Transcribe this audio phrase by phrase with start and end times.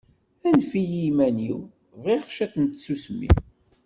[0.47, 1.59] Anef-iyi iman-iw,
[2.01, 3.29] bɣiɣ ciṭ n tsusmi